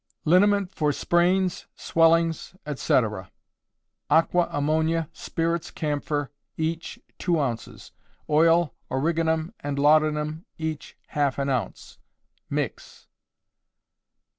Liniment 0.25 0.73
for 0.73 0.91
Sprains, 0.91 1.67
Swellings, 1.75 2.55
etc. 2.65 3.29
Aqua 4.09 4.49
ammonia, 4.51 5.11
spirits 5.13 5.69
camphor, 5.69 6.31
each, 6.57 6.97
two 7.19 7.39
ounces; 7.39 7.91
oil 8.27 8.73
origanum 8.89 9.53
and 9.59 9.77
laudanum, 9.77 10.43
each, 10.57 10.97
half 11.09 11.37
an 11.37 11.49
ounce. 11.49 11.99
Mix. 12.49 13.09